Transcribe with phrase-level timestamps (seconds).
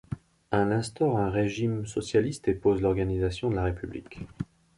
[0.49, 4.17] Elle instaure un régime socialiste et pose l'organisation de la république.